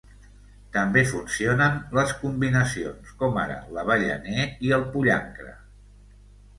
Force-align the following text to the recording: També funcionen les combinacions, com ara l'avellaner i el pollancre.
També 0.77 1.03
funcionen 1.09 1.77
les 1.99 2.15
combinacions, 2.23 3.13
com 3.23 3.39
ara 3.45 3.61
l'avellaner 3.77 4.51
i 4.71 4.77
el 4.83 4.91
pollancre. 4.99 5.59